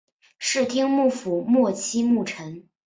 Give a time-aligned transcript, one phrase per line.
[0.39, 2.67] 室町幕府末期幕臣。